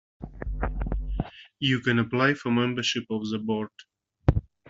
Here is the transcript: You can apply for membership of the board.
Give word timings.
You 1.59 1.81
can 1.81 1.99
apply 1.99 2.33
for 2.33 2.49
membership 2.49 3.03
of 3.11 3.29
the 3.29 3.37
board. 3.37 3.69